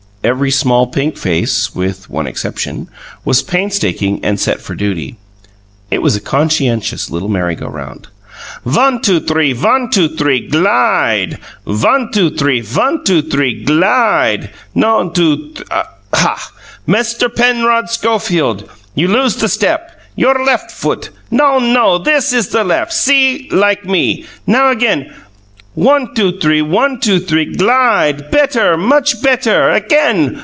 Every 0.23 0.51
small 0.51 0.85
pink 0.85 1.17
face 1.17 1.73
with 1.73 2.07
one 2.07 2.27
exception 2.27 2.89
was 3.25 3.41
painstaking 3.41 4.19
and 4.23 4.39
set 4.39 4.61
for 4.61 4.75
duty. 4.75 5.17
It 5.89 6.03
was 6.03 6.15
a 6.15 6.21
conscientious 6.21 7.09
little 7.09 7.27
merry 7.27 7.55
go 7.55 7.65
round. 7.65 8.07
"One 8.61 9.01
two 9.01 9.19
three; 9.19 9.51
one 9.55 9.89
two 9.89 10.09
three 10.09 10.47
glide! 10.47 11.39
One 11.63 12.11
two 12.11 12.29
three; 12.29 12.61
one 12.61 13.03
two 13.03 13.23
three 13.23 13.63
glide! 13.63 14.51
One 14.73 15.11
two 15.11 15.53
th 15.55 15.63
Ha! 16.13 16.51
Mister 16.85 17.27
Penrod 17.27 17.89
Schofield, 17.89 18.69
you 18.93 19.07
lose 19.07 19.37
the 19.37 19.49
step. 19.49 19.91
Your 20.15 20.45
left 20.45 20.69
foot! 20.69 21.09
No, 21.31 21.57
no! 21.57 21.97
This 21.97 22.31
is 22.31 22.49
the 22.49 22.63
left! 22.63 22.93
See 22.93 23.49
like 23.51 23.85
me! 23.85 24.25
Now 24.45 24.69
again! 24.69 25.11
One 25.73 26.13
two 26.15 26.33
three; 26.37 26.61
one 26.61 26.99
two 26.99 27.21
three 27.21 27.55
glide! 27.55 28.29
Better! 28.29 28.75
Much 28.75 29.21
better! 29.21 29.69
Again! 29.71 30.37